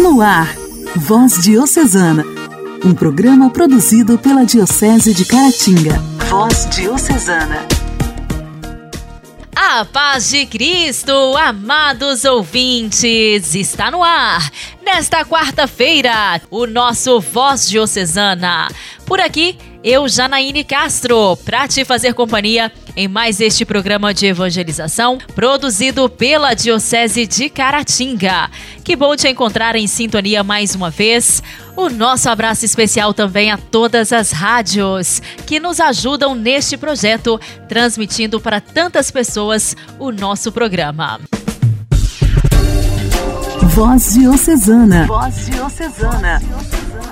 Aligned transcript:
No 0.00 0.22
ar, 0.22 0.56
Voz 0.96 1.42
Diocesana, 1.42 2.24
um 2.82 2.94
programa 2.94 3.50
produzido 3.50 4.16
pela 4.16 4.46
Diocese 4.46 5.12
de 5.12 5.26
Caratinga. 5.26 5.98
Voz 6.30 6.66
Diocesana. 6.70 7.66
A 9.54 9.84
paz 9.84 10.30
de 10.30 10.46
Cristo, 10.46 11.12
amados 11.36 12.24
ouvintes, 12.24 13.54
está 13.54 13.90
no 13.90 14.02
ar. 14.02 14.50
Nesta 14.82 15.22
quarta-feira, 15.22 16.40
o 16.50 16.66
nosso 16.66 17.20
Voz 17.20 17.68
Diocesana. 17.68 18.68
Por 19.04 19.20
aqui, 19.20 19.58
eu, 19.84 20.08
Janaíne 20.08 20.64
Castro, 20.64 21.36
para 21.44 21.68
te 21.68 21.84
fazer 21.84 22.14
companhia 22.14 22.72
em 22.96 23.08
mais 23.08 23.40
este 23.40 23.64
programa 23.64 24.12
de 24.12 24.26
evangelização 24.26 25.18
produzido 25.34 26.08
pela 26.08 26.54
Diocese 26.54 27.26
de 27.26 27.48
Caratinga. 27.48 28.50
Que 28.84 28.96
bom 28.96 29.16
te 29.16 29.28
encontrar 29.28 29.76
em 29.76 29.86
sintonia 29.86 30.42
mais 30.42 30.74
uma 30.74 30.90
vez. 30.90 31.42
O 31.76 31.88
nosso 31.88 32.28
abraço 32.28 32.64
especial 32.64 33.14
também 33.14 33.50
a 33.50 33.56
todas 33.56 34.12
as 34.12 34.32
rádios 34.32 35.22
que 35.46 35.60
nos 35.60 35.80
ajudam 35.80 36.34
neste 36.34 36.76
projeto, 36.76 37.40
transmitindo 37.68 38.40
para 38.40 38.60
tantas 38.60 39.10
pessoas 39.10 39.76
o 39.98 40.10
nosso 40.10 40.52
programa. 40.52 41.20
Voz 43.74 44.14
Diocesana. 44.14 45.06
Voz 45.06 45.46
Diocesana. 45.46 46.42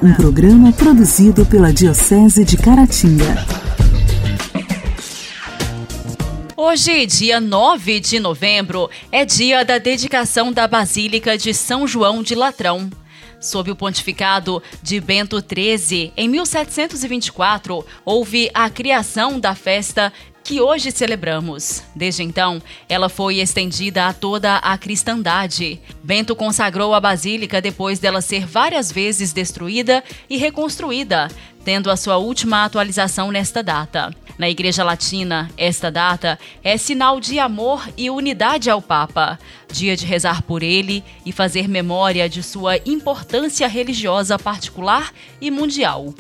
Um 0.03 0.13
programa 0.13 0.73
produzido 0.73 1.47
pela 1.47 1.73
Diocese 1.73 2.45
de 2.45 2.57
Caratinga. 2.57 3.58
Hoje, 6.61 7.07
dia 7.07 7.39
9 7.39 8.01
de 8.01 8.19
novembro, 8.19 8.91
é 9.13 9.25
dia 9.25 9.65
da 9.65 9.79
dedicação 9.79 10.53
da 10.53 10.67
Basílica 10.67 11.39
de 11.39 11.55
São 11.55 11.87
João 11.87 12.21
de 12.21 12.35
Latrão. 12.35 12.91
Sob 13.41 13.71
o 13.71 13.77
pontificado 13.77 14.61
de 14.83 15.01
Bento 15.01 15.39
XIII, 15.41 16.13
em 16.17 16.29
1724, 16.29 17.87
houve 18.05 18.51
a 18.53 18.69
criação 18.69 19.39
da 19.39 19.55
festa 19.55 20.13
que 20.43 20.61
hoje 20.61 20.91
celebramos. 20.91 21.85
Desde 21.95 22.25
então, 22.25 22.61
ela 22.89 23.09
foi 23.09 23.37
estendida 23.37 24.09
a 24.09 24.13
toda 24.13 24.57
a 24.57 24.77
cristandade. 24.77 25.81
Bento 26.03 26.35
consagrou 26.35 26.93
a 26.93 27.01
basílica 27.01 27.61
depois 27.61 28.01
dela 28.01 28.21
ser 28.21 28.47
várias 28.47 28.91
vezes 28.91 29.33
destruída 29.33 30.03
e 30.29 30.37
reconstruída, 30.37 31.29
tendo 31.69 31.91
a 31.91 31.99
sua 31.99 32.17
última 32.17 32.65
atualização 32.65 33.31
nesta 33.31 33.63
data. 33.63 34.11
Na 34.39 34.49
Igreja 34.49 34.83
Latina, 34.83 35.51
esta 35.55 35.91
data 35.91 36.39
é 36.65 36.79
sinal 36.79 37.21
de 37.21 37.39
amor 37.39 37.87
e 37.95 38.09
unidade 38.09 38.71
ao 38.71 38.81
Papa, 38.81 39.39
dia 39.71 39.95
de 39.95 40.07
rezar 40.07 40.41
por 40.41 40.63
ele 40.63 41.05
e 41.27 41.31
fazer 41.31 41.69
memória 41.69 42.27
de 42.27 42.43
sua 42.43 42.79
importância 42.87 43.69
religiosa 43.69 44.39
particular 44.39 45.13
e 45.43 45.51
mundial. 45.51 46.15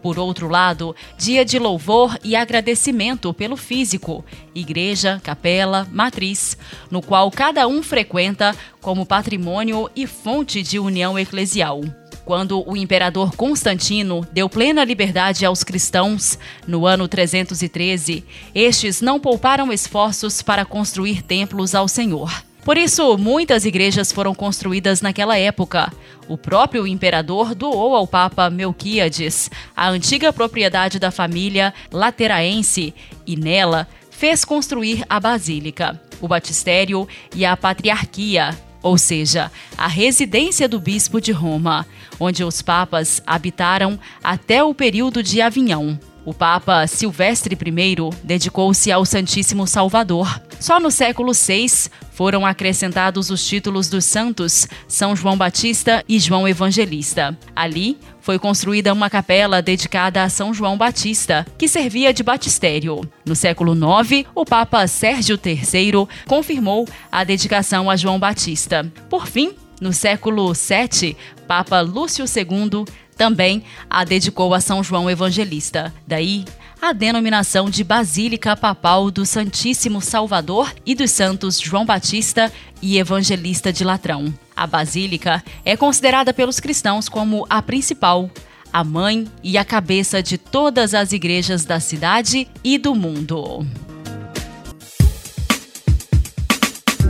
Por 0.00 0.20
outro 0.20 0.48
lado, 0.48 0.94
dia 1.18 1.44
de 1.44 1.58
louvor 1.58 2.16
e 2.22 2.36
agradecimento 2.36 3.34
pelo 3.34 3.56
físico, 3.56 4.24
igreja, 4.54 5.20
capela, 5.24 5.84
matriz, 5.90 6.56
no 6.92 7.02
qual 7.02 7.28
cada 7.28 7.66
um 7.66 7.82
frequenta 7.82 8.54
como 8.80 9.04
patrimônio 9.04 9.90
e 9.96 10.06
fonte 10.06 10.62
de 10.62 10.78
união 10.78 11.18
eclesial. 11.18 11.80
Quando 12.24 12.62
o 12.68 12.76
imperador 12.76 13.34
Constantino 13.34 14.26
deu 14.32 14.48
plena 14.48 14.84
liberdade 14.84 15.44
aos 15.44 15.64
cristãos, 15.64 16.38
no 16.66 16.86
ano 16.86 17.08
313, 17.08 18.24
estes 18.54 19.00
não 19.00 19.18
pouparam 19.18 19.72
esforços 19.72 20.40
para 20.40 20.64
construir 20.64 21.22
templos 21.22 21.74
ao 21.74 21.88
Senhor. 21.88 22.32
Por 22.64 22.78
isso, 22.78 23.18
muitas 23.18 23.64
igrejas 23.64 24.12
foram 24.12 24.36
construídas 24.36 25.00
naquela 25.00 25.36
época. 25.36 25.92
O 26.28 26.38
próprio 26.38 26.86
imperador 26.86 27.56
doou 27.56 27.96
ao 27.96 28.06
Papa 28.06 28.48
Melquíades 28.48 29.50
a 29.76 29.88
antiga 29.88 30.32
propriedade 30.32 31.00
da 31.00 31.10
família 31.10 31.74
lateraense 31.90 32.94
e 33.26 33.36
nela 33.36 33.88
fez 34.12 34.44
construir 34.44 35.04
a 35.08 35.18
basílica, 35.18 36.00
o 36.20 36.28
batistério 36.28 37.08
e 37.34 37.44
a 37.44 37.56
patriarquia, 37.56 38.56
ou 38.82 38.98
seja, 38.98 39.50
a 39.76 39.86
residência 39.86 40.68
do 40.68 40.80
bispo 40.80 41.20
de 41.20 41.32
Roma, 41.32 41.86
onde 42.18 42.42
os 42.44 42.60
papas 42.60 43.22
habitaram 43.26 43.98
até 44.22 44.62
o 44.62 44.74
período 44.74 45.22
de 45.22 45.40
Avignon. 45.40 45.96
O 46.24 46.32
Papa 46.32 46.86
Silvestre 46.86 47.56
I 47.56 47.96
dedicou-se 48.22 48.92
ao 48.92 49.04
Santíssimo 49.04 49.66
Salvador. 49.66 50.40
Só 50.60 50.78
no 50.78 50.88
século 50.90 51.32
VI 51.32 51.90
foram 52.12 52.46
acrescentados 52.46 53.28
os 53.30 53.44
títulos 53.44 53.88
dos 53.88 54.04
santos 54.04 54.68
São 54.86 55.16
João 55.16 55.36
Batista 55.36 56.04
e 56.08 56.20
João 56.20 56.46
Evangelista. 56.46 57.36
Ali 57.56 57.98
foi 58.22 58.38
construída 58.38 58.92
uma 58.92 59.10
capela 59.10 59.60
dedicada 59.60 60.22
a 60.22 60.28
São 60.28 60.54
João 60.54 60.78
Batista, 60.78 61.44
que 61.58 61.68
servia 61.68 62.14
de 62.14 62.22
batistério. 62.22 63.02
No 63.26 63.36
século 63.36 63.74
IX, 63.74 64.26
o 64.34 64.44
Papa 64.44 64.86
Sérgio 64.86 65.38
III 65.44 66.06
confirmou 66.26 66.88
a 67.10 67.24
dedicação 67.24 67.90
a 67.90 67.96
João 67.96 68.18
Batista. 68.18 68.90
Por 69.10 69.26
fim, 69.26 69.52
no 69.80 69.92
século 69.92 70.52
VII, 70.52 71.16
Papa 71.46 71.80
Lúcio 71.80 72.24
II 72.24 72.84
também 73.16 73.62
a 73.90 74.04
dedicou 74.04 74.54
a 74.54 74.60
São 74.60 74.82
João 74.82 75.10
Evangelista. 75.10 75.92
Daí 76.06 76.44
a 76.82 76.92
denominação 76.92 77.70
de 77.70 77.84
Basílica 77.84 78.56
Papal 78.56 79.08
do 79.08 79.24
Santíssimo 79.24 80.00
Salvador 80.00 80.74
e 80.84 80.96
dos 80.96 81.12
Santos 81.12 81.60
João 81.60 81.86
Batista 81.86 82.52
e 82.82 82.98
Evangelista 82.98 83.72
de 83.72 83.84
Latrão. 83.84 84.34
A 84.56 84.66
basílica 84.66 85.44
é 85.64 85.76
considerada 85.76 86.34
pelos 86.34 86.58
cristãos 86.58 87.08
como 87.08 87.46
a 87.48 87.62
principal, 87.62 88.28
a 88.72 88.82
mãe 88.82 89.28
e 89.44 89.56
a 89.56 89.64
cabeça 89.64 90.20
de 90.20 90.36
todas 90.36 90.92
as 90.92 91.12
igrejas 91.12 91.64
da 91.64 91.78
cidade 91.78 92.48
e 92.64 92.76
do 92.78 92.96
mundo. 92.96 93.64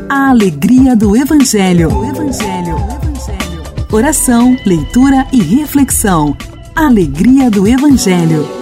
A 0.07 0.29
alegria 0.29 0.95
do 0.95 1.17
Evangelho. 1.17 1.89
Evangelho. 2.05 2.77
Evangelho. 2.77 3.63
Oração, 3.91 4.55
leitura 4.67 5.27
e 5.33 5.41
reflexão. 5.41 6.37
Alegria 6.77 7.51
do 7.51 7.67
Evangelho. 7.67 8.62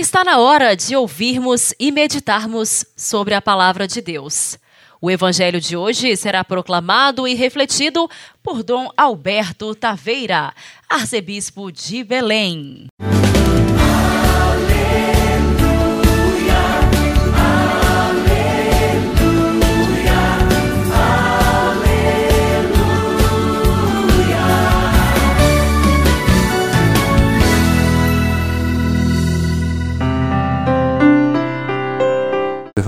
Está 0.00 0.24
na 0.24 0.38
hora 0.38 0.74
de 0.74 0.96
ouvirmos 0.96 1.74
e 1.78 1.92
meditarmos 1.92 2.86
sobre 2.96 3.34
a 3.34 3.42
palavra 3.42 3.86
de 3.86 4.00
Deus. 4.00 4.56
O 4.98 5.10
evangelho 5.10 5.60
de 5.60 5.76
hoje 5.76 6.16
será 6.16 6.42
proclamado 6.42 7.28
e 7.28 7.34
refletido 7.34 8.08
por 8.42 8.62
Dom 8.62 8.88
Alberto 8.96 9.74
Taveira, 9.74 10.54
arcebispo 10.88 11.70
de 11.70 12.02
Belém. 12.02 12.86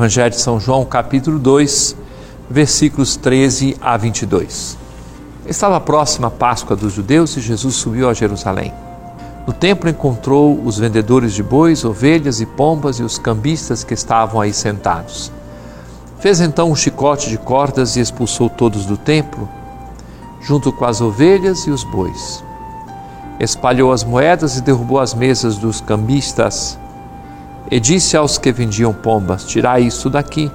Evangelho 0.03 0.31
de 0.31 0.41
São 0.41 0.59
João, 0.59 0.85
capítulo 0.85 1.39
2, 1.39 1.95
versículos 2.51 3.15
13 3.15 3.77
a 3.81 3.97
22. 3.97 4.77
Estava 5.47 5.79
próxima 5.79 6.27
a 6.27 6.31
Páscoa 6.31 6.75
dos 6.75 6.93
judeus 6.93 7.37
e 7.37 7.41
Jesus 7.41 7.77
subiu 7.77 8.09
a 8.09 8.13
Jerusalém. 8.13 8.75
No 9.47 9.53
templo 9.53 9.89
encontrou 9.89 10.61
os 10.65 10.77
vendedores 10.77 11.33
de 11.33 11.43
bois, 11.45 11.85
ovelhas 11.85 12.41
e 12.41 12.47
pombas 12.47 12.99
e 12.99 13.05
os 13.05 13.17
cambistas 13.17 13.85
que 13.85 13.95
estavam 13.95 14.41
aí 14.41 14.53
sentados. 14.53 15.31
Fez 16.19 16.41
então 16.41 16.73
um 16.73 16.75
chicote 16.75 17.31
de 17.31 17.39
cordas 17.39 17.95
e 17.95 18.01
expulsou 18.01 18.51
todos 18.51 18.85
do 18.85 18.97
templo, 18.97 19.49
junto 20.41 20.73
com 20.73 20.85
as 20.85 21.01
ovelhas 21.01 21.61
e 21.69 21.71
os 21.71 21.85
bois. 21.85 22.43
Espalhou 23.39 23.93
as 23.93 24.03
moedas 24.03 24.57
e 24.57 24.63
derrubou 24.63 24.99
as 24.99 25.15
mesas 25.15 25.59
dos 25.59 25.81
cambistas 25.81 26.77
e 27.73 27.81
disse 27.81 28.19
aos 28.19 28.37
que 28.37 28.53
vendiam 28.53 28.93
pombas: 28.93 29.45
Tirai 29.47 29.85
isso 29.85 30.11
daqui, 30.11 30.53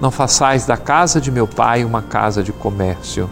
não 0.00 0.10
façais 0.10 0.64
da 0.64 0.74
casa 0.74 1.20
de 1.20 1.30
meu 1.30 1.46
pai 1.46 1.84
uma 1.84 2.00
casa 2.00 2.42
de 2.42 2.50
comércio. 2.50 3.28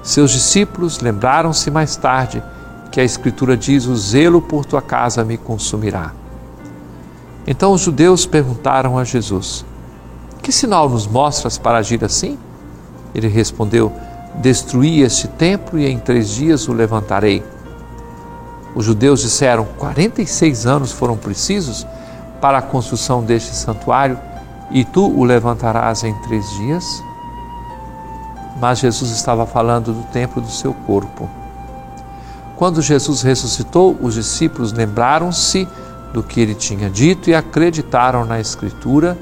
Seus 0.00 0.30
discípulos 0.30 1.00
lembraram-se 1.00 1.68
mais 1.68 1.96
tarde 1.96 2.40
que 2.92 3.00
a 3.00 3.04
Escritura 3.04 3.56
diz: 3.56 3.86
O 3.86 3.96
zelo 3.96 4.40
por 4.40 4.64
tua 4.64 4.80
casa 4.80 5.24
me 5.24 5.36
consumirá. 5.36 6.12
Então 7.44 7.72
os 7.72 7.80
judeus 7.80 8.24
perguntaram 8.24 8.96
a 8.96 9.02
Jesus: 9.02 9.66
Que 10.40 10.52
sinal 10.52 10.88
nos 10.88 11.04
mostras 11.08 11.58
para 11.58 11.78
agir 11.78 12.04
assim? 12.04 12.38
Ele 13.12 13.26
respondeu: 13.26 13.92
Destruí 14.36 15.00
este 15.00 15.26
templo 15.26 15.80
e 15.80 15.86
em 15.86 15.98
três 15.98 16.30
dias 16.30 16.68
o 16.68 16.72
levantarei. 16.72 17.42
Os 18.76 18.84
judeus 18.84 19.20
disseram: 19.22 19.64
46 19.76 20.66
anos 20.66 20.92
foram 20.92 21.16
precisos 21.16 21.84
para 22.40 22.58
a 22.58 22.62
construção 22.62 23.24
deste 23.24 23.56
santuário 23.56 24.16
e 24.70 24.84
tu 24.84 25.04
o 25.04 25.24
levantarás 25.24 26.04
em 26.04 26.14
três 26.22 26.48
dias? 26.50 26.84
mas 28.60 28.78
Jesus 28.78 29.10
estava 29.10 29.46
falando 29.46 29.92
do 29.92 30.02
templo 30.04 30.40
do 30.40 30.50
seu 30.50 30.72
corpo. 30.72 31.28
Quando 32.56 32.80
Jesus 32.80 33.22
ressuscitou, 33.22 33.96
os 34.00 34.14
discípulos 34.14 34.72
lembraram-se 34.72 35.68
do 36.12 36.22
que 36.22 36.40
ele 36.40 36.54
tinha 36.54 36.88
dito 36.88 37.28
e 37.28 37.34
acreditaram 37.34 38.24
na 38.24 38.40
Escritura 38.40 39.18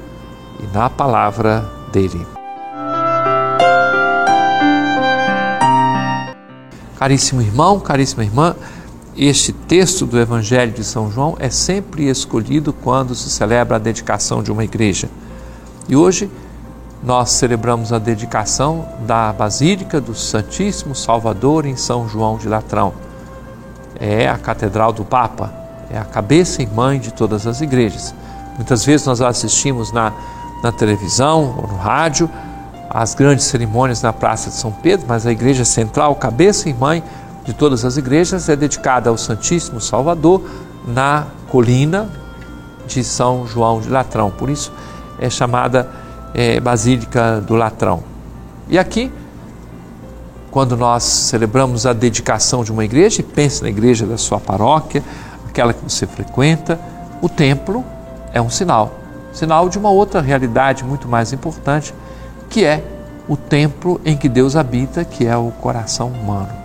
e 0.61 0.67
na 0.73 0.89
palavra 0.89 1.69
dele. 1.91 2.25
Caríssimo 6.97 7.41
irmão, 7.41 7.79
caríssima 7.81 8.23
irmã, 8.23 8.55
este 9.17 9.53
texto 9.53 10.05
do 10.05 10.19
Evangelho 10.19 10.73
de 10.73 10.83
São 10.83 11.09
João 11.09 11.37
é 11.39 11.49
sempre 11.49 12.09
escolhido 12.09 12.73
quando 12.73 13.15
se 13.15 13.29
celebra 13.29 13.77
a 13.77 13.79
dedicação 13.79 14.43
de 14.43 14.51
uma 14.51 14.63
igreja. 14.63 15.09
E 15.87 15.95
hoje 15.95 16.29
nós 17.01 17.29
celebramos 17.29 17.93
a 17.93 17.99
dedicação 17.99 18.85
da 19.07 19.31
Basílica 19.31 20.01
do 20.01 20.13
Santíssimo 20.13 20.93
Salvador 20.93 21.65
em 21.65 21.77
São 21.77 22.09
João 22.09 22.37
de 22.37 22.49
Latrão. 22.49 22.93
É 23.97 24.27
a 24.27 24.37
Catedral 24.37 24.91
do 24.91 25.05
Papa, 25.05 25.53
é 25.89 25.97
a 25.97 26.03
cabeça 26.03 26.61
e 26.61 26.67
mãe 26.67 26.99
de 26.99 27.13
todas 27.13 27.47
as 27.47 27.61
igrejas. 27.61 28.13
Muitas 28.55 28.83
vezes 28.83 29.07
nós 29.07 29.21
assistimos 29.21 29.93
na, 29.93 30.11
na 30.61 30.73
televisão 30.73 31.55
ou 31.57 31.67
no 31.67 31.77
rádio 31.77 32.29
as 32.89 33.13
grandes 33.13 33.45
cerimônias 33.45 34.01
na 34.01 34.11
Praça 34.11 34.49
de 34.49 34.55
São 34.55 34.71
Pedro, 34.71 35.05
mas 35.07 35.25
a 35.25 35.31
igreja 35.31 35.63
central, 35.63 36.15
cabeça 36.15 36.69
e 36.69 36.73
mãe 36.73 37.01
de 37.45 37.53
todas 37.53 37.85
as 37.85 37.97
igrejas, 37.97 38.49
é 38.49 38.55
dedicada 38.55 39.09
ao 39.09 39.17
Santíssimo 39.17 39.79
Salvador 39.79 40.41
na 40.87 41.27
colina 41.49 42.09
de 42.87 43.03
São 43.03 43.47
João 43.47 43.79
de 43.79 43.89
Latrão. 43.89 44.31
Por 44.31 44.49
isso 44.49 44.71
é 45.19 45.29
chamada 45.29 45.89
é, 46.33 46.59
Basílica 46.59 47.39
do 47.41 47.55
Latrão. 47.55 48.03
E 48.67 48.77
aqui, 48.77 49.11
quando 50.49 50.75
nós 50.75 51.03
celebramos 51.03 51.85
a 51.85 51.93
dedicação 51.93 52.63
de 52.63 52.71
uma 52.71 52.83
igreja, 52.83 53.23
pense 53.23 53.61
na 53.61 53.69
igreja 53.69 54.05
da 54.05 54.17
sua 54.17 54.39
paróquia, 54.39 55.03
aquela 55.47 55.73
que 55.73 55.83
você 55.83 56.07
frequenta, 56.07 56.79
o 57.21 57.29
templo 57.29 57.85
é 58.33 58.41
um 58.41 58.49
sinal 58.49 59.05
sinal 59.35 59.67
de 59.67 59.77
uma 59.77 59.89
outra 59.89 60.21
realidade 60.21 60.83
muito 60.83 61.07
mais 61.07 61.33
importante, 61.33 61.93
que 62.49 62.63
é 62.63 62.83
o 63.27 63.35
templo 63.35 63.99
em 64.05 64.15
que 64.15 64.29
Deus 64.29 64.55
habita, 64.55 65.03
que 65.03 65.25
é 65.25 65.35
o 65.35 65.51
coração 65.51 66.07
humano. 66.07 66.64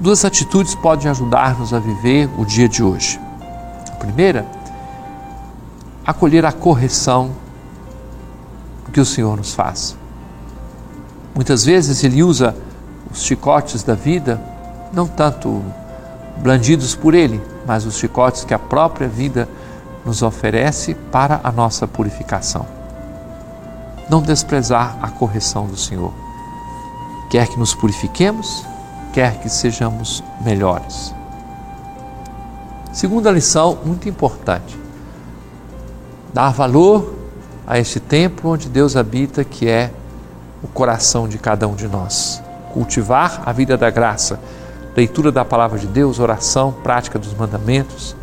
Duas 0.00 0.24
atitudes 0.24 0.76
podem 0.76 1.10
ajudar-nos 1.10 1.74
a 1.74 1.80
viver 1.80 2.30
o 2.38 2.44
dia 2.44 2.68
de 2.68 2.84
hoje. 2.84 3.20
A 3.88 3.96
primeira, 3.96 4.46
acolher 6.06 6.46
a 6.46 6.52
correção 6.52 7.32
que 8.92 9.00
o 9.00 9.04
Senhor 9.04 9.36
nos 9.36 9.54
faz. 9.54 9.96
Muitas 11.34 11.64
vezes 11.64 12.02
ele 12.02 12.22
usa 12.22 12.56
os 13.10 13.22
chicotes 13.22 13.82
da 13.82 13.94
vida, 13.94 14.40
não 14.92 15.06
tanto 15.06 15.62
blandidos 16.38 16.94
por 16.94 17.12
ele, 17.12 17.40
mas 17.66 17.84
os 17.84 17.98
chicotes 17.98 18.44
que 18.44 18.54
a 18.54 18.58
própria 18.58 19.08
vida 19.08 19.48
nos 20.04 20.22
oferece 20.22 20.94
para 20.94 21.40
a 21.42 21.52
nossa 21.52 21.86
purificação. 21.86 22.66
Não 24.08 24.22
desprezar 24.22 24.96
a 25.02 25.08
correção 25.08 25.66
do 25.66 25.76
Senhor. 25.76 26.12
Quer 27.30 27.46
que 27.46 27.58
nos 27.58 27.74
purifiquemos, 27.74 28.64
quer 29.18 29.40
que 29.40 29.48
sejamos 29.48 30.22
melhores. 30.42 31.12
Segunda 32.92 33.32
lição 33.32 33.76
muito 33.84 34.08
importante: 34.08 34.78
dar 36.32 36.52
valor 36.52 37.16
a 37.66 37.80
este 37.80 37.98
templo 37.98 38.52
onde 38.52 38.68
Deus 38.68 38.94
habita, 38.94 39.42
que 39.42 39.68
é 39.68 39.90
o 40.62 40.68
coração 40.68 41.26
de 41.26 41.36
cada 41.36 41.66
um 41.66 41.74
de 41.74 41.88
nós. 41.88 42.40
Cultivar 42.72 43.42
a 43.44 43.50
vida 43.50 43.76
da 43.76 43.90
graça, 43.90 44.38
leitura 44.96 45.32
da 45.32 45.44
palavra 45.44 45.80
de 45.80 45.88
Deus, 45.88 46.20
oração, 46.20 46.70
prática 46.70 47.18
dos 47.18 47.34
mandamentos, 47.34 48.14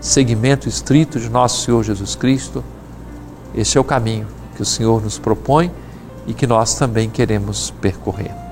seguimento 0.00 0.66
estrito 0.66 1.20
de 1.20 1.28
nosso 1.28 1.62
Senhor 1.62 1.82
Jesus 1.82 2.16
Cristo. 2.16 2.64
Este 3.54 3.76
é 3.76 3.80
o 3.82 3.84
caminho 3.84 4.26
que 4.56 4.62
o 4.62 4.64
Senhor 4.64 5.02
nos 5.02 5.18
propõe 5.18 5.70
e 6.26 6.32
que 6.32 6.46
nós 6.46 6.72
também 6.72 7.10
queremos 7.10 7.70
percorrer. 7.82 8.51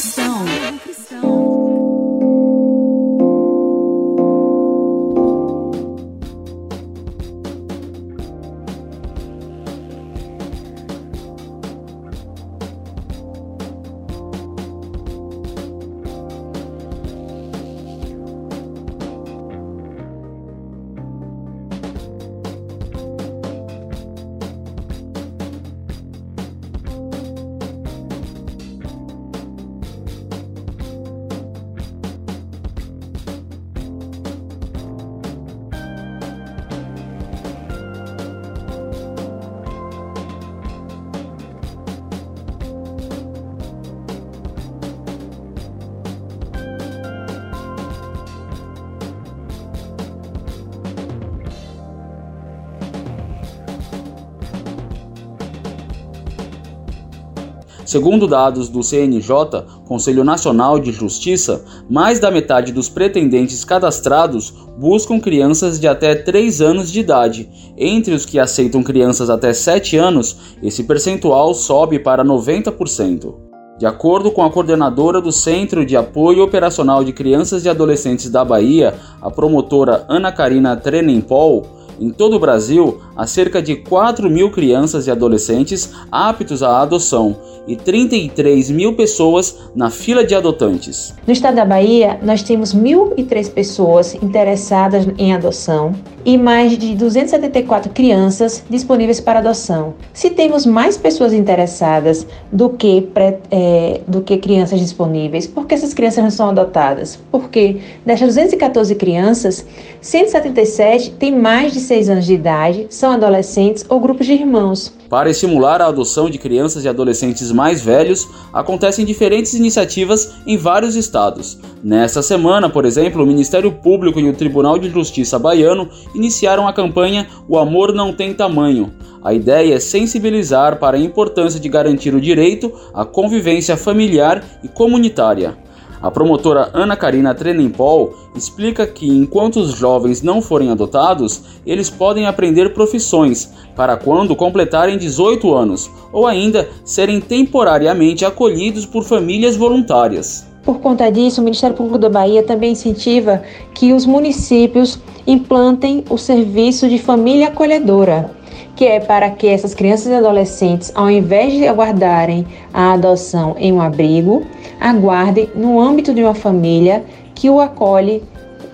Segundo 57.91 58.25
dados 58.25 58.69
do 58.69 58.81
CNJ, 58.81 59.65
Conselho 59.85 60.23
Nacional 60.23 60.79
de 60.79 60.93
Justiça, 60.93 61.65
mais 61.89 62.21
da 62.21 62.31
metade 62.31 62.71
dos 62.71 62.87
pretendentes 62.87 63.65
cadastrados 63.65 64.53
buscam 64.77 65.19
crianças 65.19 65.77
de 65.77 65.89
até 65.89 66.15
3 66.15 66.61
anos 66.61 66.89
de 66.89 67.01
idade. 67.01 67.49
Entre 67.77 68.13
os 68.13 68.25
que 68.25 68.39
aceitam 68.39 68.81
crianças 68.81 69.29
até 69.29 69.51
7 69.51 69.97
anos, 69.97 70.37
esse 70.63 70.85
percentual 70.85 71.53
sobe 71.53 71.99
para 71.99 72.23
90%. 72.23 73.33
De 73.77 73.85
acordo 73.85 74.31
com 74.31 74.41
a 74.41 74.49
coordenadora 74.49 75.19
do 75.19 75.33
Centro 75.33 75.85
de 75.85 75.97
Apoio 75.97 76.43
Operacional 76.43 77.03
de 77.03 77.11
Crianças 77.11 77.65
e 77.65 77.69
Adolescentes 77.69 78.29
da 78.29 78.45
Bahia, 78.45 78.93
a 79.21 79.29
promotora 79.29 80.05
Ana 80.07 80.31
Karina 80.31 80.77
Trenempol, 80.77 81.65
em 82.01 82.09
todo 82.09 82.35
o 82.35 82.39
Brasil, 82.39 82.99
há 83.15 83.27
cerca 83.27 83.61
de 83.61 83.75
4 83.75 84.27
mil 84.27 84.49
crianças 84.49 85.05
e 85.05 85.11
adolescentes 85.11 85.93
aptos 86.11 86.63
à 86.63 86.81
adoção 86.81 87.37
e 87.67 87.75
33 87.75 88.71
mil 88.71 88.95
pessoas 88.95 89.59
na 89.75 89.91
fila 89.91 90.25
de 90.25 90.33
adotantes. 90.33 91.13
No 91.27 91.31
estado 91.31 91.55
da 91.55 91.63
Bahia, 91.63 92.19
nós 92.23 92.41
temos 92.41 92.73
1.003 92.73 93.53
pessoas 93.53 94.15
interessadas 94.15 95.07
em 95.15 95.31
adoção 95.31 95.93
e 96.25 96.37
mais 96.37 96.77
de 96.77 96.95
274 96.95 97.91
crianças 97.91 98.63
disponíveis 98.69 99.19
para 99.19 99.39
adoção. 99.39 99.93
Se 100.13 100.29
temos 100.29 100.65
mais 100.65 100.97
pessoas 100.97 101.33
interessadas 101.33 102.25
do 102.51 102.69
que, 102.69 103.09
é, 103.49 104.01
do 104.07 104.21
que 104.21 104.37
crianças 104.37 104.79
disponíveis, 104.79 105.47
por 105.47 105.65
que 105.65 105.73
essas 105.73 105.93
crianças 105.93 106.23
não 106.23 106.31
são 106.31 106.49
adotadas? 106.49 107.19
Porque 107.31 107.77
dessas 108.05 108.27
214 108.27 108.95
crianças, 108.95 109.65
177 110.01 111.11
têm 111.11 111.37
mais 111.37 111.73
de 111.73 111.79
6 111.79 112.09
anos 112.09 112.25
de 112.25 112.33
idade, 112.33 112.87
são 112.89 113.11
adolescentes 113.11 113.85
ou 113.87 113.99
grupos 113.99 114.25
de 114.25 114.33
irmãos. 114.33 114.93
Para 115.11 115.29
estimular 115.29 115.81
a 115.81 115.87
adoção 115.87 116.29
de 116.29 116.37
crianças 116.37 116.85
e 116.85 116.87
adolescentes 116.87 117.51
mais 117.51 117.81
velhos, 117.81 118.25
acontecem 118.53 119.05
diferentes 119.05 119.53
iniciativas 119.53 120.35
em 120.47 120.55
vários 120.55 120.95
estados. 120.95 121.59
Nesta 121.83 122.21
semana, 122.21 122.69
por 122.69 122.85
exemplo, 122.85 123.21
o 123.21 123.27
Ministério 123.27 123.73
Público 123.73 124.21
e 124.21 124.29
o 124.29 124.33
Tribunal 124.33 124.79
de 124.79 124.89
Justiça 124.89 125.37
baiano 125.37 125.89
iniciaram 126.13 126.67
a 126.67 126.73
campanha 126.73 127.27
O 127.47 127.57
Amor 127.57 127.93
Não 127.93 128.13
Tem 128.13 128.33
Tamanho. 128.33 128.91
A 129.23 129.33
ideia 129.33 129.75
é 129.75 129.79
sensibilizar 129.79 130.79
para 130.79 130.97
a 130.97 130.99
importância 130.99 131.59
de 131.59 131.69
garantir 131.69 132.13
o 132.15 132.21
direito 132.21 132.71
à 132.93 133.05
convivência 133.05 133.77
familiar 133.77 134.43
e 134.63 134.67
comunitária. 134.67 135.57
A 136.01 136.09
promotora 136.09 136.71
Ana 136.73 136.95
Karina 136.95 137.35
Trenempol 137.35 138.15
explica 138.35 138.87
que 138.87 139.07
enquanto 139.07 139.57
os 139.57 139.77
jovens 139.77 140.23
não 140.23 140.41
forem 140.41 140.71
adotados, 140.71 141.43
eles 141.63 141.91
podem 141.91 142.25
aprender 142.25 142.73
profissões 142.73 143.51
para 143.75 143.95
quando 143.95 144.35
completarem 144.35 144.97
18 144.97 145.53
anos 145.53 145.91
ou 146.11 146.25
ainda 146.25 146.67
serem 146.83 147.21
temporariamente 147.21 148.25
acolhidos 148.25 148.83
por 148.83 149.03
famílias 149.03 149.55
voluntárias. 149.55 150.50
Por 150.63 150.79
conta 150.79 151.11
disso, 151.11 151.41
o 151.41 151.43
Ministério 151.43 151.75
Público 151.75 151.97
da 151.97 152.09
Bahia 152.09 152.43
também 152.43 152.73
incentiva 152.73 153.41
que 153.73 153.93
os 153.93 154.05
municípios 154.05 154.99
implantem 155.25 156.03
o 156.09 156.17
serviço 156.17 156.87
de 156.87 156.99
família 156.99 157.47
acolhedora, 157.47 158.29
que 158.75 158.85
é 158.85 158.99
para 158.99 159.29
que 159.31 159.47
essas 159.47 159.73
crianças 159.73 160.07
e 160.07 160.15
adolescentes, 160.15 160.91
ao 160.93 161.09
invés 161.09 161.53
de 161.53 161.67
aguardarem 161.67 162.45
a 162.71 162.93
adoção 162.93 163.55
em 163.57 163.73
um 163.73 163.81
abrigo, 163.81 164.45
aguardem 164.79 165.49
no 165.55 165.79
âmbito 165.79 166.13
de 166.13 166.23
uma 166.23 166.35
família 166.35 167.03
que 167.33 167.49
o 167.49 167.59
acolhe 167.59 168.23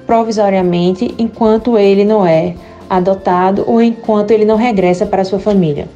provisoriamente 0.06 1.14
enquanto 1.18 1.78
ele 1.78 2.04
não 2.04 2.26
é 2.26 2.56
adotado 2.90 3.64
ou 3.66 3.82
enquanto 3.82 4.32
ele 4.32 4.46
não 4.46 4.56
regressa 4.56 5.06
para 5.06 5.26
sua 5.26 5.40
família. 5.40 5.88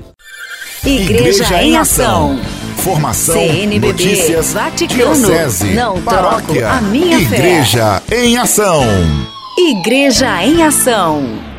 Igreja 0.86 1.64
em 1.64 1.78
Ação. 1.78 2.38
Formação, 2.78 3.34
CNBB, 3.34 3.88
notícias, 3.88 4.54
Vaticano, 4.54 5.16
diocese, 5.16 5.74
não 5.74 6.00
paróquia, 6.02 6.70
a 6.70 6.80
minha 6.82 7.18
Igreja 7.20 8.00
fé. 8.08 8.24
em 8.24 8.38
Ação. 8.38 8.84
Igreja 9.58 10.44
em 10.44 10.64
Ação. 10.64 11.52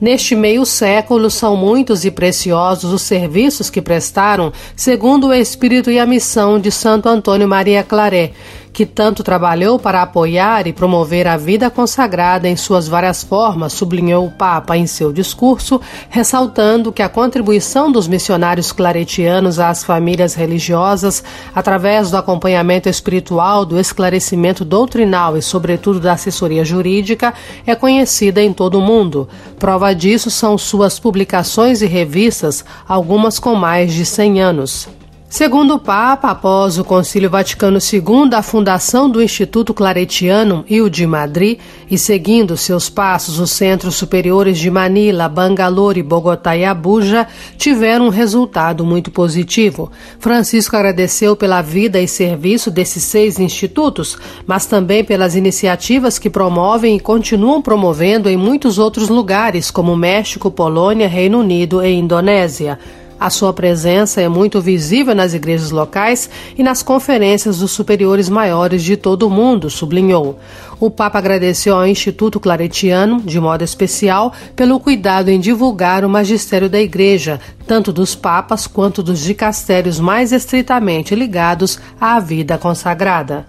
Neste 0.00 0.36
meio 0.36 0.64
século, 0.64 1.28
são 1.28 1.56
muitos 1.56 2.04
e 2.04 2.10
preciosos 2.10 2.92
os 2.92 3.02
serviços 3.02 3.68
que 3.68 3.82
prestaram, 3.82 4.52
segundo 4.76 5.28
o 5.28 5.34
espírito 5.34 5.90
e 5.90 5.98
a 5.98 6.06
missão 6.06 6.58
de 6.60 6.70
Santo 6.70 7.08
Antônio 7.08 7.48
Maria 7.48 7.82
Claret, 7.82 8.32
que 8.72 8.86
tanto 8.86 9.22
trabalhou 9.22 9.78
para 9.78 10.02
apoiar 10.02 10.66
e 10.66 10.72
promover 10.72 11.26
a 11.26 11.36
vida 11.36 11.70
consagrada 11.70 12.48
em 12.48 12.56
suas 12.56 12.86
várias 12.86 13.22
formas, 13.22 13.72
sublinhou 13.72 14.26
o 14.26 14.30
Papa 14.30 14.76
em 14.76 14.86
seu 14.86 15.12
discurso, 15.12 15.80
ressaltando 16.08 16.92
que 16.92 17.02
a 17.02 17.08
contribuição 17.08 17.90
dos 17.90 18.06
missionários 18.06 18.72
claretianos 18.72 19.58
às 19.58 19.82
famílias 19.82 20.34
religiosas, 20.34 21.22
através 21.54 22.10
do 22.10 22.16
acompanhamento 22.16 22.88
espiritual, 22.88 23.64
do 23.64 23.78
esclarecimento 23.78 24.64
doutrinal 24.64 25.36
e, 25.36 25.42
sobretudo, 25.42 26.00
da 26.00 26.12
assessoria 26.12 26.64
jurídica, 26.64 27.34
é 27.66 27.74
conhecida 27.74 28.42
em 28.42 28.52
todo 28.52 28.78
o 28.78 28.82
mundo. 28.82 29.28
Prova 29.58 29.94
disso 29.94 30.30
são 30.30 30.56
suas 30.56 30.98
publicações 30.98 31.82
e 31.82 31.86
revistas, 31.86 32.64
algumas 32.86 33.38
com 33.38 33.54
mais 33.54 33.92
de 33.92 34.04
100 34.04 34.40
anos. 34.40 34.97
Segundo 35.30 35.74
o 35.74 35.78
Papa, 35.78 36.30
após 36.30 36.78
o 36.78 36.84
Concílio 36.84 37.28
Vaticano 37.28 37.78
II, 37.78 38.34
a 38.34 38.40
fundação 38.40 39.10
do 39.10 39.22
Instituto 39.22 39.74
Claretiano 39.74 40.64
e 40.66 40.80
o 40.80 40.88
de 40.88 41.06
Madrid, 41.06 41.58
e 41.90 41.98
seguindo 41.98 42.56
seus 42.56 42.88
passos, 42.88 43.38
os 43.38 43.50
centros 43.50 43.94
superiores 43.94 44.58
de 44.58 44.70
Manila, 44.70 45.28
Bangalore, 45.28 46.02
Bogotá 46.02 46.56
e 46.56 46.64
Abuja 46.64 47.28
tiveram 47.58 48.06
um 48.06 48.08
resultado 48.08 48.86
muito 48.86 49.10
positivo. 49.10 49.92
Francisco 50.18 50.74
agradeceu 50.74 51.36
pela 51.36 51.60
vida 51.60 52.00
e 52.00 52.08
serviço 52.08 52.70
desses 52.70 53.04
seis 53.04 53.38
institutos, 53.38 54.16
mas 54.46 54.64
também 54.64 55.04
pelas 55.04 55.36
iniciativas 55.36 56.18
que 56.18 56.30
promovem 56.30 56.96
e 56.96 57.00
continuam 57.00 57.60
promovendo 57.60 58.30
em 58.30 58.36
muitos 58.38 58.78
outros 58.78 59.10
lugares, 59.10 59.70
como 59.70 59.94
México, 59.94 60.50
Polônia, 60.50 61.06
Reino 61.06 61.38
Unido 61.40 61.84
e 61.84 61.92
Indonésia. 61.92 62.78
A 63.20 63.30
sua 63.30 63.52
presença 63.52 64.20
é 64.20 64.28
muito 64.28 64.60
visível 64.60 65.12
nas 65.12 65.34
igrejas 65.34 65.72
locais 65.72 66.30
e 66.56 66.62
nas 66.62 66.84
conferências 66.84 67.58
dos 67.58 67.72
superiores 67.72 68.28
maiores 68.28 68.82
de 68.84 68.96
todo 68.96 69.26
o 69.26 69.30
mundo, 69.30 69.68
sublinhou. 69.68 70.38
O 70.78 70.88
Papa 70.88 71.18
agradeceu 71.18 71.74
ao 71.74 71.84
Instituto 71.84 72.38
Claretiano, 72.38 73.20
de 73.20 73.40
modo 73.40 73.64
especial, 73.64 74.32
pelo 74.54 74.78
cuidado 74.78 75.30
em 75.30 75.40
divulgar 75.40 76.04
o 76.04 76.08
magistério 76.08 76.68
da 76.68 76.80
Igreja, 76.80 77.40
tanto 77.66 77.92
dos 77.92 78.14
papas 78.14 78.68
quanto 78.68 79.02
dos 79.02 79.18
dicastérios 79.18 79.98
mais 79.98 80.30
estritamente 80.30 81.16
ligados 81.16 81.80
à 82.00 82.20
vida 82.20 82.56
consagrada. 82.56 83.44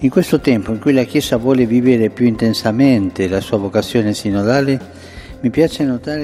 In 0.00 0.10
questo 0.10 0.38
tempo 0.38 0.72
in 0.72 0.78
cui 0.78 0.92
la 0.92 1.04
Chiesa 1.04 1.38
vuole 1.38 1.64
vivere 1.64 2.10
più 2.10 2.26
intensamente 2.26 3.28
la 3.28 3.40
sua 3.40 3.56
vocazione 3.56 4.12
sinodale, 4.12 4.78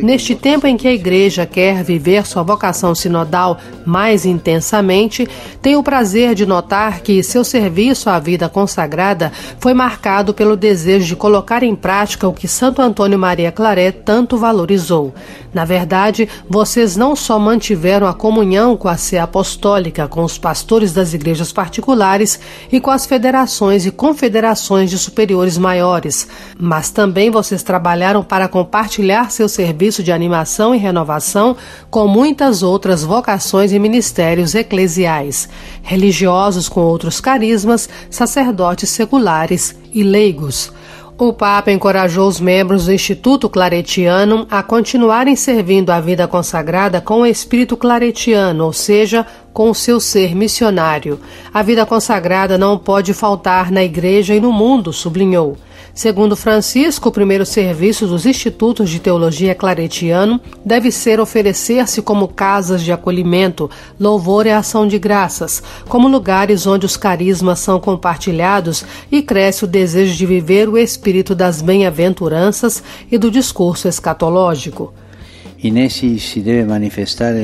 Neste 0.02 0.34
tempo 0.34 0.66
em 0.66 0.76
que 0.76 0.88
a 0.88 0.92
Igreja 0.92 1.44
quer 1.44 1.84
viver 1.84 2.26
sua 2.26 2.42
vocação 2.42 2.94
sinodal 2.94 3.58
mais 3.84 4.24
intensamente, 4.24 5.28
tenho 5.60 5.78
o 5.78 5.82
prazer 5.82 6.34
de 6.34 6.46
notar 6.46 7.00
que 7.02 7.22
seu 7.22 7.44
serviço 7.44 8.08
à 8.08 8.18
vida 8.18 8.48
consagrada 8.48 9.30
foi 9.60 9.74
marcado 9.74 10.32
pelo 10.32 10.56
desejo 10.56 11.06
de 11.06 11.16
colocar 11.16 11.62
em 11.62 11.74
prática 11.74 12.26
o 12.26 12.32
que 12.32 12.48
Santo 12.48 12.80
Antônio 12.80 13.18
Maria 13.18 13.52
Claret 13.52 13.92
tanto 14.04 14.38
valorizou. 14.38 15.14
Na 15.52 15.66
verdade, 15.66 16.28
vocês 16.48 16.96
não 16.96 17.14
só 17.14 17.38
mantiveram 17.38 18.06
a 18.06 18.14
comunhão 18.14 18.76
com 18.76 18.88
a 18.88 18.96
Sé 18.96 19.18
Apostólica, 19.18 20.08
com 20.08 20.24
os 20.24 20.38
pastores 20.38 20.92
das 20.94 21.12
igrejas 21.12 21.52
particulares 21.52 22.40
e 22.72 22.80
com 22.80 22.90
as 22.90 23.04
federações 23.04 23.84
e 23.84 23.90
confederações 23.90 24.88
de 24.88 24.96
superiores 24.96 25.58
maiores, 25.58 26.26
mas 26.58 26.90
também 26.90 27.30
vocês 27.30 27.62
trabalharam 27.62 28.24
para 28.24 28.48
compartilhar 28.48 29.01
compartilhar 29.02 29.32
seu 29.32 29.48
serviço 29.48 30.02
de 30.02 30.12
animação 30.12 30.72
e 30.72 30.78
renovação 30.78 31.56
com 31.90 32.06
muitas 32.06 32.62
outras 32.62 33.02
vocações 33.02 33.72
e 33.72 33.78
ministérios 33.78 34.54
eclesiais, 34.54 35.48
religiosos 35.82 36.68
com 36.68 36.80
outros 36.80 37.20
carismas, 37.20 37.88
sacerdotes 38.08 38.90
seculares 38.90 39.76
e 39.92 40.04
leigos. 40.04 40.72
O 41.18 41.32
Papa 41.32 41.72
encorajou 41.72 42.28
os 42.28 42.40
membros 42.40 42.86
do 42.86 42.92
Instituto 42.92 43.48
Claretiano 43.48 44.46
a 44.48 44.62
continuarem 44.62 45.34
servindo 45.34 45.90
a 45.90 46.00
vida 46.00 46.28
consagrada 46.28 47.00
com 47.00 47.22
o 47.22 47.26
espírito 47.26 47.76
claretiano, 47.76 48.64
ou 48.64 48.72
seja, 48.72 49.26
com 49.52 49.68
o 49.68 49.74
seu 49.74 50.00
ser 50.00 50.34
missionário. 50.34 51.20
A 51.52 51.62
vida 51.62 51.84
consagrada 51.84 52.56
não 52.56 52.78
pode 52.78 53.12
faltar 53.12 53.70
na 53.70 53.82
igreja 53.82 54.34
e 54.34 54.40
no 54.40 54.52
mundo, 54.52 54.92
sublinhou. 54.92 55.56
Segundo 55.94 56.34
Francisco, 56.34 57.10
o 57.10 57.12
primeiro 57.12 57.44
serviço 57.44 58.06
dos 58.06 58.24
institutos 58.24 58.88
de 58.88 58.98
teologia 58.98 59.54
claretiano 59.54 60.40
deve 60.64 60.90
ser 60.90 61.20
oferecer-se 61.20 62.00
como 62.00 62.28
casas 62.28 62.82
de 62.82 62.90
acolhimento, 62.90 63.70
louvor 64.00 64.46
e 64.46 64.50
ação 64.50 64.86
de 64.88 64.98
graças, 64.98 65.62
como 65.88 66.08
lugares 66.08 66.66
onde 66.66 66.86
os 66.86 66.96
carismas 66.96 67.58
são 67.58 67.78
compartilhados 67.78 68.86
e 69.10 69.20
cresce 69.20 69.64
o 69.64 69.68
desejo 69.68 70.16
de 70.16 70.24
viver 70.24 70.66
o 70.66 70.78
espírito 70.78 71.34
das 71.34 71.60
bem-aventuranças 71.60 72.82
e 73.10 73.18
do 73.18 73.30
discurso 73.30 73.86
escatológico. 73.86 74.94
E 75.62 75.70
nesse 75.70 76.18
se 76.18 76.40
deve 76.40 76.64
manifestar 76.64 77.34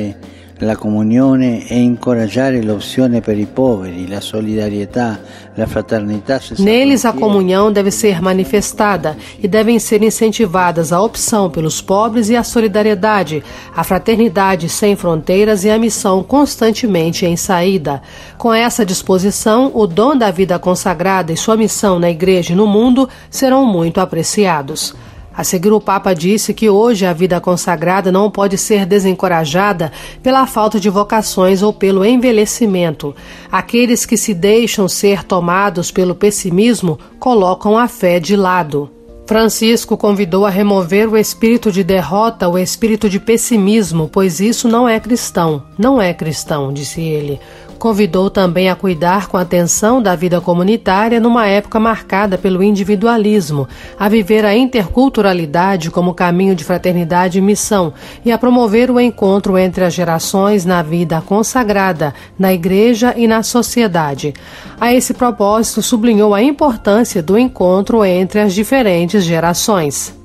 la 0.61 0.77
comunione 0.77 1.67
e 1.67 1.79
incoraggiare 1.79 2.63
l'opzione 2.63 3.21
per 3.21 3.39
i 3.39 3.47
poveri, 3.47 4.09
la 4.09 4.21
solidarietà, 4.21 5.21
la 5.55 5.67
fraternità. 5.67 6.41
Neles 6.59 7.05
a 7.05 7.13
comunhão 7.13 7.73
deve 7.73 7.91
ser 7.91 8.21
manifestada 8.21 9.17
e 9.41 9.47
devem 9.47 9.79
ser 9.79 10.03
incentivadas 10.03 10.93
a 10.93 11.01
opção 11.01 11.51
pelos 11.51 11.81
pobres 11.81 12.29
e 12.29 12.37
a 12.37 12.43
solidariedade, 12.43 13.43
a 13.75 13.85
fraternidade 13.85 14.69
sem 14.69 14.97
fronteiras 14.97 15.65
e 15.65 15.71
a 15.71 15.79
missão 15.79 16.23
constantemente 16.23 17.25
em 17.25 17.37
saída. 17.37 18.03
Com 18.37 18.53
essa 18.53 18.85
disposição, 18.85 19.71
o 19.75 19.87
dom 19.87 20.17
da 20.17 20.31
vida 20.31 20.59
consagrada 20.59 21.33
e 21.33 21.37
sua 21.37 21.57
missão 21.57 21.99
na 21.99 22.11
igreja 22.11 22.53
e 22.53 22.57
no 22.57 22.67
mundo 22.67 23.09
serão 23.31 23.65
muito 23.65 24.01
apreciados. 24.01 24.95
A 25.39 25.45
seguir, 25.45 25.73
o 25.73 25.81
Papa 25.81 26.15
disse 26.15 26.53
que 26.53 26.69
hoje 26.69 27.07
a 27.07 27.13
vida 27.13 27.41
consagrada 27.41 28.11
não 28.11 28.29
pode 28.29 28.59
ser 28.59 28.85
desencorajada 28.85 29.93
pela 30.21 30.45
falta 30.49 30.81
de 30.81 30.91
vocações 30.91 31.63
ou 31.63 31.73
pelo 31.73 32.05
envelhecimento. 32.05 33.15
Aqueles 33.49 34.05
que 34.05 34.17
se 34.17 34.35
deixam 34.35 34.89
ser 34.89 35.23
tomados 35.23 35.93
pelo 35.93 36.13
pessimismo 36.13 36.99
colocam 37.21 37.79
a 37.79 37.87
fé 37.87 38.19
de 38.19 38.35
lado. 38.35 38.91
Francisco 39.29 39.97
convidou 39.97 40.45
a 40.45 40.51
remover 40.51 41.09
o 41.09 41.17
espírito 41.17 41.71
de 41.71 41.85
derrota, 41.85 42.49
o 42.49 42.59
espírito 42.59 43.09
de 43.09 43.21
pessimismo, 43.21 44.11
pois 44.13 44.41
isso 44.41 44.67
não 44.67 44.89
é 44.89 44.99
cristão. 44.99 45.63
Não 45.79 46.03
é 46.03 46.13
cristão, 46.13 46.73
disse 46.73 47.01
ele. 47.01 47.39
Convidou 47.79 48.29
também 48.29 48.69
a 48.69 48.75
cuidar 48.75 49.29
com 49.29 49.37
atenção 49.37 50.03
da 50.03 50.17
vida 50.17 50.41
comunitária 50.41 51.21
numa 51.21 51.47
época 51.47 51.79
marcada 51.79 52.37
pelo 52.37 52.61
individualismo, 52.61 53.69
a 53.97 54.09
viver 54.09 54.45
a 54.45 54.57
interculturalidade 54.57 55.89
como 55.89 56.13
caminho 56.13 56.57
de 56.57 56.65
fraternidade 56.65 57.39
e 57.39 57.41
missão 57.41 57.93
e 58.25 58.33
a 58.33 58.39
promover 58.39 58.91
o 58.91 58.99
encontro 58.99 59.57
entre 59.57 59.85
as 59.85 59.95
gerações 59.95 60.65
na 60.65 60.83
vida 60.83 61.21
consagrada, 61.21 62.13
na 62.37 62.53
igreja 62.53 63.15
e 63.17 63.29
na 63.29 63.45
sociedade. 63.45 64.35
A 64.81 64.93
esse 64.93 65.15
propósito, 65.15 65.81
sublinhou 65.81 66.35
a 66.35 66.43
importância 66.43 67.23
do 67.23 67.39
encontro 67.39 68.05
entre 68.05 68.41
as 68.41 68.55
diferentes 68.55 69.23
gerações. 69.23 70.17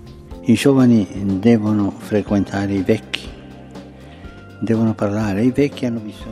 I 0.46 0.56
giovani 0.56 1.08
devono 1.40 1.94
frequentare 2.00 2.74
i 2.76 2.82
vecchi 2.82 3.33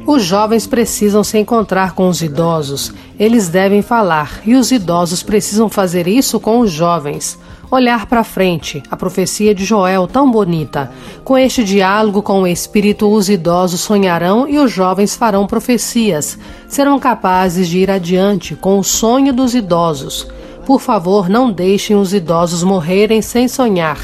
os 0.07 0.23
jovens 0.23 0.65
precisam 0.65 1.23
se 1.23 1.37
encontrar 1.37 1.93
com 1.93 2.07
os 2.07 2.21
idosos. 2.21 2.93
Eles 3.19 3.49
devem 3.49 3.81
falar 3.81 4.41
e 4.45 4.55
os 4.55 4.71
idosos 4.71 5.21
precisam 5.21 5.69
fazer 5.69 6.07
isso 6.07 6.39
com 6.39 6.59
os 6.59 6.71
jovens. 6.71 7.37
Olhar 7.69 8.05
para 8.05 8.23
frente, 8.23 8.81
a 8.89 8.97
profecia 8.97 9.55
de 9.55 9.65
Joel 9.65 10.07
tão 10.07 10.29
bonita. 10.31 10.91
Com 11.23 11.37
este 11.37 11.63
diálogo 11.63 12.21
com 12.21 12.41
o 12.41 12.47
Espírito, 12.47 13.09
os 13.09 13.29
idosos 13.29 13.81
sonharão 13.81 14.47
e 14.47 14.57
os 14.57 14.71
jovens 14.71 15.15
farão 15.15 15.45
profecias. 15.45 16.37
Serão 16.67 16.99
capazes 16.99 17.67
de 17.67 17.79
ir 17.79 17.91
adiante 17.91 18.55
com 18.55 18.79
o 18.79 18.83
sonho 18.83 19.33
dos 19.33 19.55
idosos. 19.55 20.27
Por 20.65 20.79
favor, 20.79 21.27
não 21.27 21.51
deixem 21.51 21.95
os 21.95 22.13
idosos 22.13 22.63
morrerem 22.63 23.21
sem 23.21 23.47
sonhar. 23.47 23.99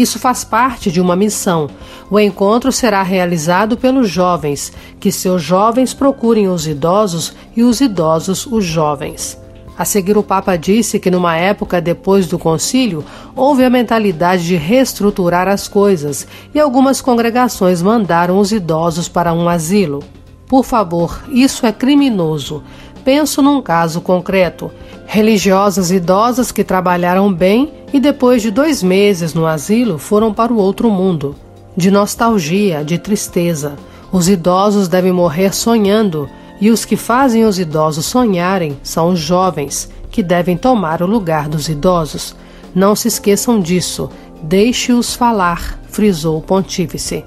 Isso 0.00 0.18
faz 0.18 0.44
parte 0.44 0.90
de 0.90 0.98
uma 0.98 1.14
missão. 1.14 1.68
O 2.10 2.18
encontro 2.18 2.72
será 2.72 3.02
realizado 3.02 3.76
pelos 3.76 4.08
jovens, 4.08 4.72
que 4.98 5.12
seus 5.12 5.42
jovens 5.42 5.92
procurem 5.92 6.48
os 6.48 6.66
idosos 6.66 7.34
e 7.54 7.62
os 7.62 7.82
idosos 7.82 8.46
os 8.46 8.64
jovens. 8.64 9.38
A 9.76 9.84
seguir, 9.84 10.16
o 10.16 10.22
Papa 10.22 10.56
disse 10.56 10.98
que, 10.98 11.10
numa 11.10 11.36
época 11.36 11.82
depois 11.82 12.26
do 12.26 12.38
concílio, 12.38 13.04
houve 13.36 13.62
a 13.62 13.68
mentalidade 13.68 14.46
de 14.46 14.56
reestruturar 14.56 15.46
as 15.46 15.68
coisas 15.68 16.26
e 16.54 16.58
algumas 16.58 17.02
congregações 17.02 17.82
mandaram 17.82 18.38
os 18.38 18.52
idosos 18.52 19.06
para 19.06 19.34
um 19.34 19.50
asilo. 19.50 20.02
Por 20.46 20.64
favor, 20.64 21.22
isso 21.30 21.66
é 21.66 21.72
criminoso. 21.72 22.62
Penso 23.04 23.42
num 23.42 23.62
caso 23.62 24.00
concreto. 24.00 24.70
Religiosas 25.06 25.90
idosas 25.90 26.52
que 26.52 26.62
trabalharam 26.62 27.32
bem 27.32 27.72
e 27.92 27.98
depois 27.98 28.42
de 28.42 28.50
dois 28.50 28.82
meses 28.82 29.34
no 29.34 29.46
asilo 29.46 29.98
foram 29.98 30.32
para 30.32 30.52
o 30.52 30.56
outro 30.56 30.90
mundo. 30.90 31.34
De 31.76 31.90
nostalgia, 31.90 32.84
de 32.84 32.98
tristeza. 32.98 33.76
Os 34.12 34.28
idosos 34.28 34.88
devem 34.88 35.12
morrer 35.12 35.54
sonhando, 35.54 36.28
e 36.60 36.70
os 36.70 36.84
que 36.84 36.96
fazem 36.96 37.44
os 37.44 37.58
idosos 37.58 38.06
sonharem 38.06 38.76
são 38.82 39.10
os 39.10 39.18
jovens, 39.18 39.88
que 40.10 40.22
devem 40.22 40.56
tomar 40.56 41.00
o 41.00 41.06
lugar 41.06 41.48
dos 41.48 41.68
idosos. 41.68 42.36
Não 42.74 42.94
se 42.94 43.08
esqueçam 43.08 43.60
disso. 43.60 44.10
Deixe-os 44.42 45.14
falar, 45.14 45.80
frisou 45.88 46.38
o 46.38 46.42
pontífice. 46.42 47.24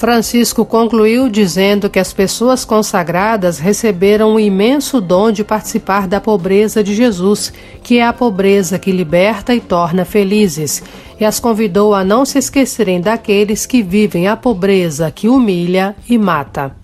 Francisco 0.00 0.64
concluiu 0.64 1.28
dizendo 1.28 1.90
que 1.90 1.98
as 1.98 2.10
pessoas 2.10 2.64
consagradas 2.64 3.58
receberam 3.58 4.34
o 4.34 4.40
imenso 4.40 4.98
dom 4.98 5.30
de 5.30 5.44
participar 5.44 6.08
da 6.08 6.18
pobreza 6.18 6.82
de 6.82 6.94
Jesus, 6.94 7.52
que 7.82 7.98
é 7.98 8.06
a 8.06 8.10
pobreza 8.10 8.78
que 8.78 8.92
liberta 8.92 9.54
e 9.54 9.60
torna 9.60 10.06
felizes, 10.06 10.82
e 11.20 11.24
as 11.24 11.38
convidou 11.38 11.94
a 11.94 12.02
não 12.02 12.24
se 12.24 12.38
esquecerem 12.38 12.98
daqueles 12.98 13.66
que 13.66 13.82
vivem 13.82 14.26
a 14.26 14.38
pobreza 14.38 15.10
que 15.10 15.28
humilha 15.28 15.94
e 16.08 16.16
mata. 16.16 16.74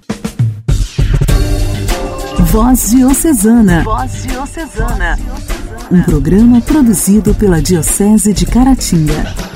Voz 2.41 2.91
Diocesana. 2.91 3.83
Voz 3.83 4.25
Diocesana. 4.25 5.19
Um 5.91 6.03
programa 6.03 6.61
produzido 6.61 7.35
pela 7.35 7.63
Diocese 7.63 8.35
de 8.35 8.45
Caratinga. 8.45 9.56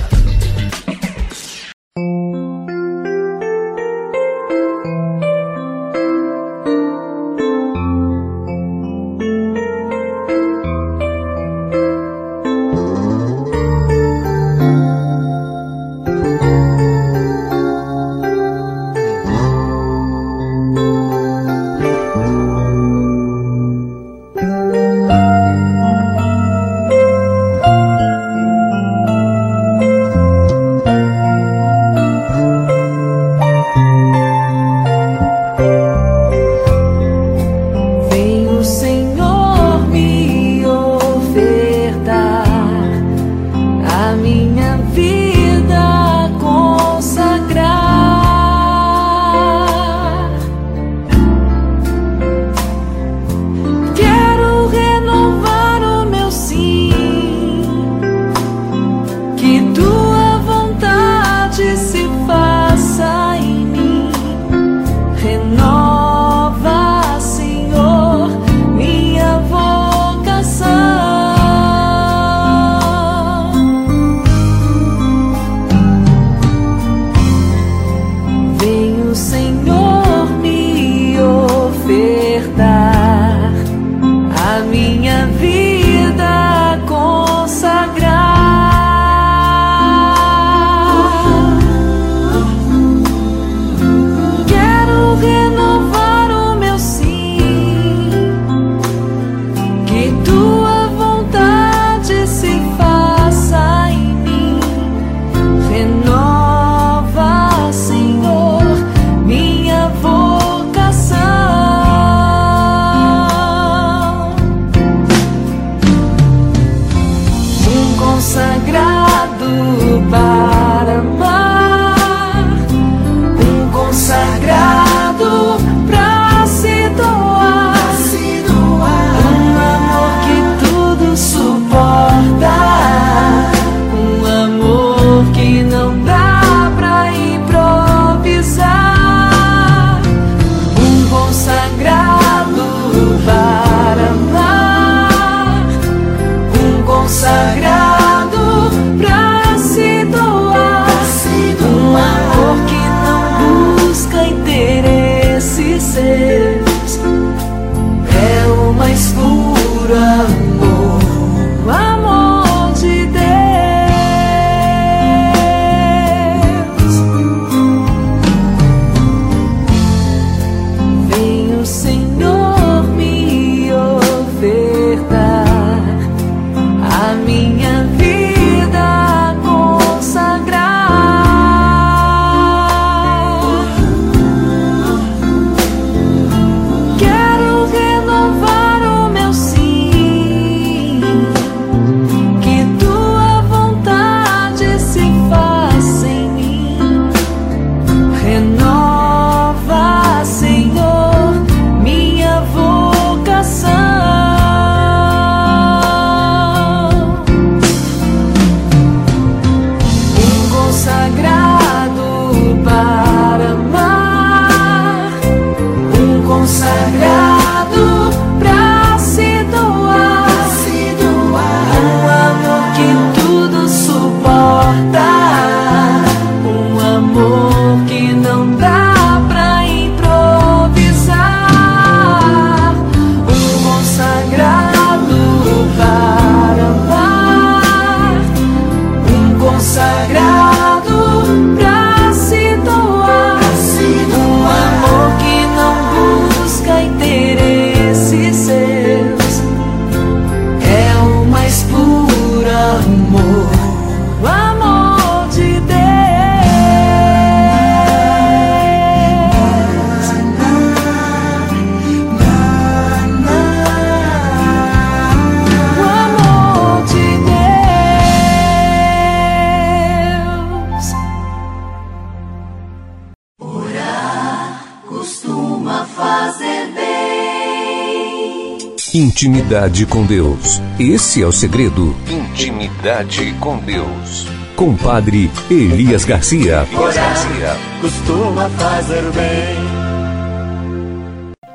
Intimidade 278.93 279.87
com 279.87 280.05
Deus. 280.05 280.61
Esse 280.77 281.23
é 281.23 281.27
o 281.27 281.31
segredo. 281.31 281.97
Intimidade 282.09 283.33
com 283.35 283.57
Deus. 283.59 284.27
Com 284.57 284.77
Padre 284.77 285.31
Elias 285.49 286.05
Garcia. 286.05 286.67
Elias 286.69 286.97
Garcia. 286.97 287.57
Costuma 287.81 288.51
fazer 288.51 289.03
bem. 289.13 289.57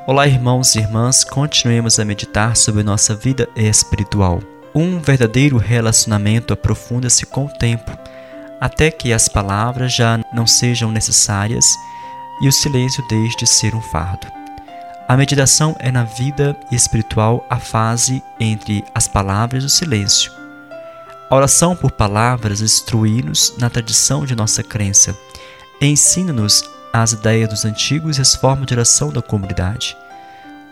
Olá, 0.06 0.26
irmãos 0.26 0.74
e 0.76 0.78
irmãs. 0.78 1.24
Continuemos 1.24 1.98
a 1.98 2.06
meditar 2.06 2.56
sobre 2.56 2.82
nossa 2.82 3.14
vida 3.14 3.46
espiritual. 3.54 4.40
Um 4.74 4.98
verdadeiro 4.98 5.58
relacionamento 5.58 6.54
aprofunda-se 6.54 7.26
com 7.26 7.44
o 7.44 7.58
tempo, 7.58 7.92
até 8.58 8.90
que 8.90 9.12
as 9.12 9.28
palavras 9.28 9.92
já 9.92 10.18
não 10.32 10.46
sejam 10.46 10.90
necessárias 10.90 11.66
e 12.40 12.48
o 12.48 12.52
silêncio 12.52 13.04
deixe 13.10 13.36
de 13.36 13.46
ser 13.46 13.74
um 13.74 13.82
fardo. 13.82 14.26
A 15.08 15.16
meditação 15.16 15.76
é 15.78 15.92
na 15.92 16.02
vida 16.02 16.56
espiritual 16.72 17.46
a 17.48 17.60
fase 17.60 18.20
entre 18.40 18.84
as 18.92 19.06
palavras 19.06 19.62
e 19.62 19.66
o 19.66 19.70
silêncio. 19.70 20.32
A 21.30 21.36
oração 21.36 21.76
por 21.76 21.92
palavras 21.92 22.60
instrui-nos 22.60 23.54
na 23.56 23.70
tradição 23.70 24.26
de 24.26 24.34
nossa 24.34 24.64
crença, 24.64 25.16
ensina-nos 25.80 26.64
as 26.92 27.12
ideias 27.12 27.48
dos 27.48 27.64
antigos 27.64 28.18
e 28.18 28.20
as 28.20 28.34
formas 28.34 28.66
de 28.66 28.74
oração 28.74 29.12
da 29.12 29.22
comunidade. 29.22 29.96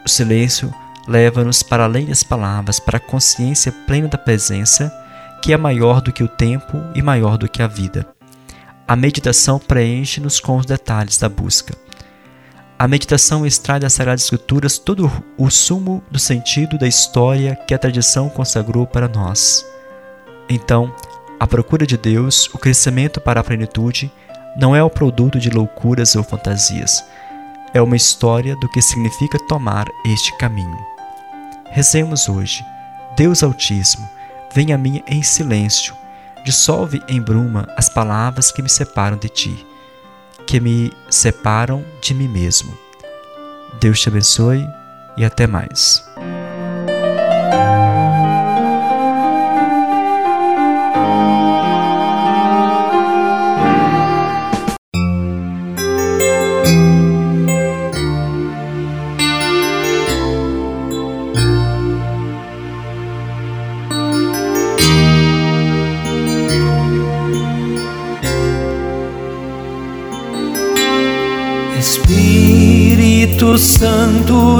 O 0.04 0.08
silêncio 0.08 0.74
leva-nos 1.06 1.62
para 1.62 1.84
além 1.84 2.06
das 2.06 2.24
palavras, 2.24 2.80
para 2.80 2.96
a 2.96 3.00
consciência 3.00 3.70
plena 3.86 4.08
da 4.08 4.18
presença, 4.18 4.92
que 5.42 5.52
é 5.52 5.56
maior 5.56 6.00
do 6.00 6.12
que 6.12 6.24
o 6.24 6.28
tempo 6.28 6.82
e 6.92 7.00
maior 7.02 7.38
do 7.38 7.48
que 7.48 7.62
a 7.62 7.68
vida. 7.68 8.04
A 8.88 8.96
meditação 8.96 9.60
preenche-nos 9.60 10.40
com 10.40 10.56
os 10.56 10.66
detalhes 10.66 11.18
da 11.18 11.28
busca. 11.28 11.83
A 12.76 12.88
meditação 12.88 13.46
extrai 13.46 13.78
das 13.78 13.92
Sagradas 13.92 14.24
Escrituras 14.24 14.78
todo 14.78 15.10
o 15.38 15.48
sumo 15.48 16.02
do 16.10 16.18
sentido 16.18 16.76
da 16.76 16.88
história 16.88 17.54
que 17.68 17.72
a 17.72 17.78
tradição 17.78 18.28
consagrou 18.28 18.84
para 18.84 19.06
nós. 19.06 19.64
Então, 20.48 20.92
a 21.38 21.46
procura 21.46 21.86
de 21.86 21.96
Deus, 21.96 22.48
o 22.52 22.58
crescimento 22.58 23.20
para 23.20 23.40
a 23.40 23.44
plenitude, 23.44 24.10
não 24.56 24.74
é 24.74 24.82
o 24.82 24.90
produto 24.90 25.38
de 25.38 25.50
loucuras 25.50 26.16
ou 26.16 26.24
fantasias. 26.24 27.04
É 27.72 27.80
uma 27.80 27.96
história 27.96 28.56
do 28.56 28.68
que 28.68 28.82
significa 28.82 29.38
tomar 29.46 29.86
este 30.04 30.36
caminho. 30.36 30.78
Rezemos 31.70 32.28
hoje. 32.28 32.64
Deus 33.16 33.44
Altíssimo, 33.44 34.08
vem 34.52 34.72
a 34.72 34.78
mim 34.78 35.00
em 35.06 35.22
silêncio, 35.22 35.94
dissolve 36.44 37.00
em 37.08 37.22
bruma 37.22 37.68
as 37.76 37.88
palavras 37.88 38.50
que 38.50 38.62
me 38.62 38.68
separam 38.68 39.16
de 39.16 39.28
ti 39.28 39.73
que 40.46 40.60
me 40.60 40.92
separam 41.08 41.84
de 42.00 42.14
mim 42.14 42.28
mesmo. 42.28 42.76
Deus 43.80 44.00
te 44.00 44.08
abençoe 44.08 44.66
e 45.16 45.24
até 45.24 45.46
mais. 45.46 46.04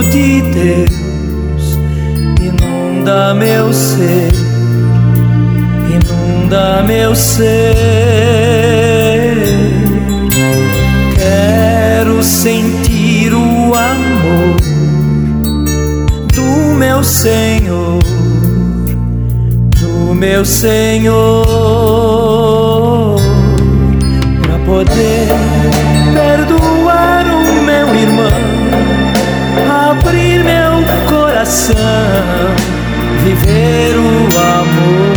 De 0.02 0.42
Deus, 0.42 1.78
inunda 2.40 3.34
meu 3.34 3.72
ser, 3.72 4.28
inunda 5.88 6.82
meu 6.82 7.14
ser. 7.14 7.44
Quero 11.16 12.22
sentir 12.22 13.32
o 13.34 13.74
amor 13.74 14.56
do 16.34 16.74
meu 16.74 17.02
Senhor, 17.02 18.02
do 19.80 20.14
meu 20.14 20.44
Senhor, 20.44 22.23
coração, 31.54 32.56
viver 33.22 33.94
o 33.96 34.26
amor, 34.38 35.14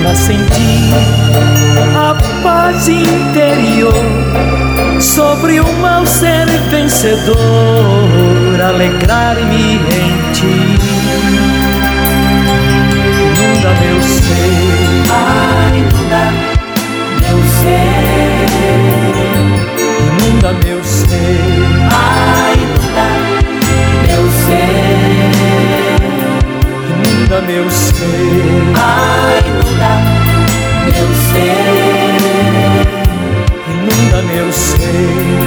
pra 0.00 0.14
sentir 0.14 0.94
a 1.94 2.14
paz 2.42 2.88
interior, 2.88 3.92
sobre 4.98 5.60
o 5.60 5.72
mal 5.74 6.06
ser 6.06 6.46
vencedor, 6.70 7.36
alegrar-me 8.62 9.74
em 9.74 10.32
ti. 10.32 10.83
Meu 27.46 27.70
ser. 27.70 28.04
Ai, 28.74 29.38
inunda 29.46 29.92
meu 30.84 31.08
ser. 31.14 31.64
Inunda 33.68 34.22
meu 34.22 34.52
ser. 34.52 35.43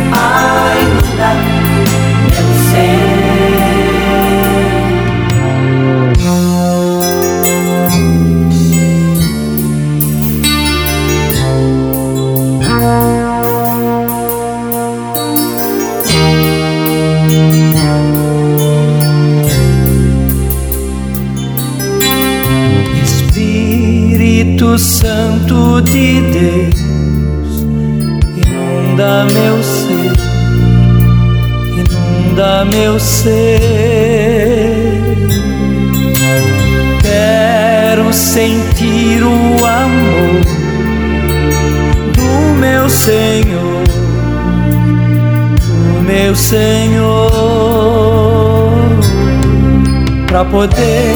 Poder 50.68 51.16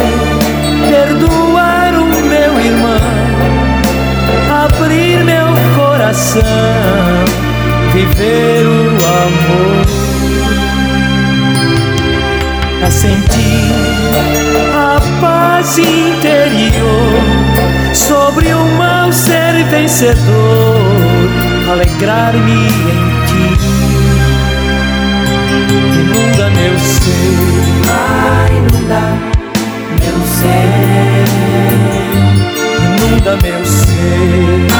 perdoar 0.89 1.93
o 1.93 2.05
meu 2.05 2.59
irmão 2.59 3.31
abrir 4.63 5.23
meu 5.23 5.47
coração, 5.75 6.43
viver 7.93 8.65
o 8.65 8.97
amor, 9.25 9.85
a 12.85 12.91
sentir 12.91 13.71
a 14.73 14.99
paz 15.19 15.77
interior, 15.77 17.21
sobre 17.93 18.53
o 18.53 18.65
mal 18.77 19.11
ser 19.11 19.63
vencedor, 19.69 20.77
alegrar-me 21.71 22.67
em 22.67 23.25
ti. 23.27 23.57
Inunda 25.99 26.49
meu 26.49 26.79
ser, 26.79 27.70
meu 33.43 33.65
ser 33.65 34.71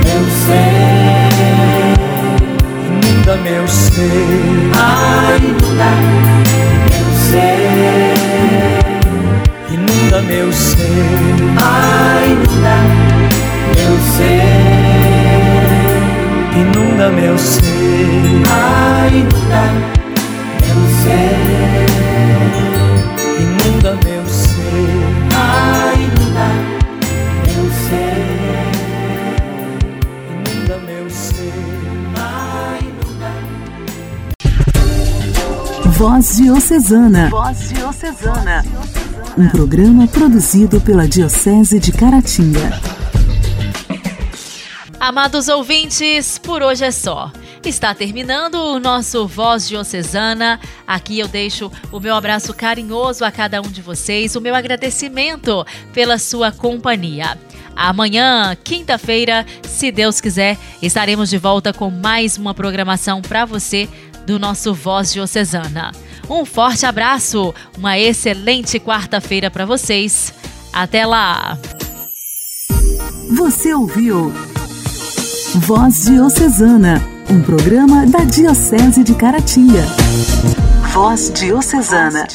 inunda 0.00 0.16
meu 0.16 0.48
ser, 0.48 0.66
inunda 2.86 3.36
meu 3.36 3.68
ser, 3.68 4.00
inunda 5.28 5.92
meu 5.92 7.12
ser, 7.26 7.62
inunda 9.70 10.22
meu 10.22 10.52
ser, 10.52 10.84
inunda 12.50 13.02
meu 13.76 13.98
ser, 13.98 14.44
inunda 16.56 17.10
meu 17.10 17.38
ser, 17.38 17.62
inunda 19.14 19.62
meu 20.60 20.80
ser, 21.02 21.39
Voz 36.00 36.36
Diocesana. 36.36 37.28
Voz 37.28 37.68
Diocesana. 37.68 38.64
Um 39.36 39.48
programa 39.48 40.06
produzido 40.06 40.80
pela 40.80 41.08
Diocese 41.08 41.78
de 41.78 41.92
Caratinga. 41.92 42.80
Amados 44.98 45.48
ouvintes, 45.48 46.38
por 46.38 46.62
hoje 46.62 46.84
é 46.84 46.90
só. 46.90 47.32
Está 47.64 47.94
terminando 47.94 48.54
o 48.54 48.78
nosso 48.78 49.26
Voz 49.26 49.68
Diocesana. 49.68 50.58
Aqui 50.86 51.18
eu 51.18 51.28
deixo 51.28 51.70
o 51.92 52.00
meu 52.00 52.14
abraço 52.14 52.54
carinhoso 52.54 53.24
a 53.24 53.30
cada 53.30 53.60
um 53.60 53.68
de 53.68 53.82
vocês, 53.82 54.36
o 54.36 54.40
meu 54.40 54.54
agradecimento 54.54 55.66
pela 55.92 56.18
sua 56.18 56.50
companhia. 56.50 57.36
Amanhã, 57.74 58.56
quinta-feira, 58.62 59.46
se 59.62 59.90
Deus 59.90 60.20
quiser, 60.20 60.58
estaremos 60.82 61.30
de 61.30 61.38
volta 61.38 61.72
com 61.72 61.90
mais 61.90 62.36
uma 62.36 62.54
programação 62.54 63.22
para 63.22 63.44
você 63.44 63.88
do 64.26 64.38
nosso 64.38 64.74
Voz 64.74 65.12
Diocesana. 65.12 65.92
Um 66.28 66.44
forte 66.44 66.86
abraço, 66.86 67.54
uma 67.76 67.98
excelente 67.98 68.78
quarta-feira 68.78 69.50
para 69.50 69.66
vocês. 69.66 70.32
Até 70.72 71.04
lá! 71.04 71.58
Você 73.36 73.74
ouviu 73.74 74.32
Voz 75.54 76.04
Diocesana, 76.04 77.02
um 77.28 77.42
programa 77.42 78.06
da 78.06 78.24
Diocese 78.24 79.02
de 79.02 79.14
Caratinga. 79.14 79.82
Voz 80.92 81.32
Diocesana. 81.32 82.26